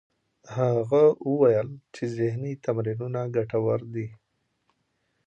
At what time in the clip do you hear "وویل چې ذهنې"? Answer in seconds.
1.29-2.53